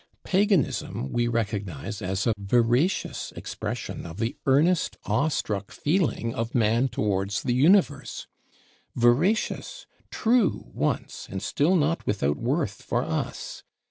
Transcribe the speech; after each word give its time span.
Paganism 0.23 1.13
we 1.13 1.27
recognize 1.27 2.01
as 2.01 2.25
a 2.25 2.33
veracious 2.35 3.31
expression 3.35 4.03
of 4.03 4.17
the 4.17 4.35
earnest 4.47 4.97
awe 5.05 5.27
struck 5.27 5.71
feeling 5.71 6.33
of 6.33 6.55
man 6.55 6.87
towards 6.87 7.43
the 7.43 7.53
Universe; 7.53 8.25
veracious, 8.95 9.85
true 10.09 10.71
once, 10.73 11.27
and 11.29 11.39
still 11.43 11.75
not 11.75 12.03
without 12.07 12.37
worth 12.37 12.81
for 12.81 13.03
us. 13.03 13.61